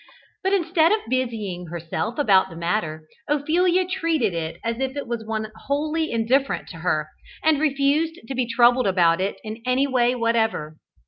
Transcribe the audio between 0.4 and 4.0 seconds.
But instead of busying herself about the matter, Ophelia